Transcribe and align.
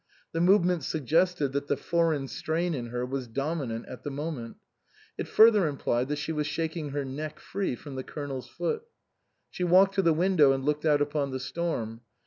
The 0.31 0.41
move 0.41 0.65
ment 0.65 0.83
suggested 0.83 1.49
that 1.51 1.67
the 1.67 1.77
foreign 1.77 2.27
strain 2.27 2.73
in 2.73 2.87
her 2.87 3.05
was 3.05 3.27
dominant 3.27 3.85
at 3.87 4.01
the 4.01 4.09
moment; 4.09 4.57
it 5.15 5.27
further 5.27 5.67
implied 5.67 6.07
that 6.07 6.15
she 6.15 6.31
was 6.31 6.47
shaking 6.47 6.89
her 6.89 7.05
neck 7.05 7.39
free 7.39 7.75
from 7.75 7.93
the 7.93 8.03
Colonel's 8.03 8.49
foot. 8.49 8.81
She 9.51 9.63
walked 9.63 9.93
to 9.93 10.01
the 10.01 10.11
window 10.11 10.53
and 10.53 10.65
looked 10.65 10.87
out 10.87 11.03
upon 11.03 11.29
the 11.29 11.39
storm. 11.39 12.01